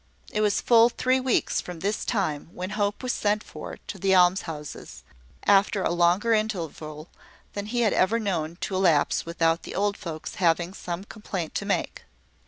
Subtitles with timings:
[0.31, 4.15] It was full three weeks from this time when Hope was sent for to the
[4.15, 5.03] almshouses,
[5.45, 7.09] after a longer interval
[7.53, 11.65] than he had ever known to elapse without the old folks having some complaint to
[11.67, 12.05] make.